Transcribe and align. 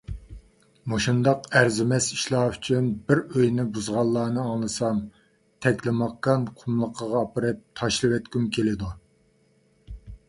مۇشۇنداق 0.91 1.43
ئەرزىمەس 1.59 2.07
ئىشلار 2.15 2.55
ئۈچۈن 2.55 2.87
بىر 3.11 3.21
ئۆينى 3.25 3.65
بۇزغانلارنى 3.75 4.45
ئاڭلىسام، 4.53 5.03
تەكلىماكان 5.67 6.49
قۇملۇقىغا 6.63 7.21
ئاپىرىپ 7.23 7.61
تاشلىۋەتكۈم 7.83 8.49
كېلىدۇ. 8.59 8.91